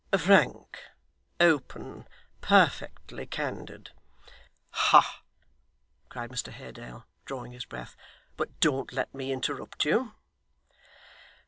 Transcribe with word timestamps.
'Frank 0.17 0.79
open 1.39 2.07
perfectly 2.41 3.27
candid.' 3.27 3.91
'Hah!' 4.71 5.21
cried 6.09 6.31
Mr 6.31 6.51
Haredale, 6.51 7.05
drawing 7.25 7.51
his 7.51 7.65
breath. 7.65 7.95
'But 8.35 8.59
don't 8.59 8.91
let 8.93 9.13
me 9.13 9.31
interrupt 9.31 9.85
you. 9.85 10.15